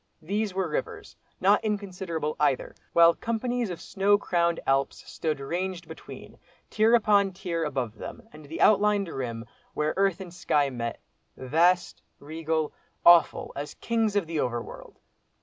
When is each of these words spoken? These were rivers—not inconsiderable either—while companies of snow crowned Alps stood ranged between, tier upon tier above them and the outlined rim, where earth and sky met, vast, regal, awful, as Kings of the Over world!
These 0.23 0.55
were 0.55 0.67
rivers—not 0.67 1.63
inconsiderable 1.63 2.35
either—while 2.39 3.13
companies 3.13 3.69
of 3.69 3.79
snow 3.79 4.17
crowned 4.17 4.59
Alps 4.65 5.07
stood 5.07 5.39
ranged 5.39 5.87
between, 5.87 6.39
tier 6.71 6.95
upon 6.95 7.33
tier 7.33 7.63
above 7.63 7.99
them 7.99 8.27
and 8.33 8.45
the 8.45 8.61
outlined 8.61 9.07
rim, 9.09 9.45
where 9.75 9.93
earth 9.97 10.19
and 10.19 10.33
sky 10.33 10.71
met, 10.71 10.99
vast, 11.37 12.01
regal, 12.17 12.73
awful, 13.05 13.53
as 13.55 13.75
Kings 13.75 14.15
of 14.15 14.25
the 14.25 14.39
Over 14.39 14.59
world! 14.63 14.97